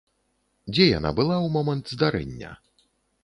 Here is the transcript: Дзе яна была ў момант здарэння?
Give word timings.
Дзе 0.71 0.87
яна 0.99 1.11
была 1.19 1.35
ў 1.35 1.47
момант 1.57 1.85
здарэння? 1.97 2.51